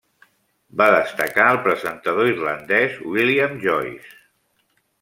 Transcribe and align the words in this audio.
Va 0.79 0.85
destacar 0.93 1.45
el 1.55 1.59
presentador 1.67 2.31
irlandès 2.31 2.97
William 3.17 3.55
Joyce. 3.67 4.17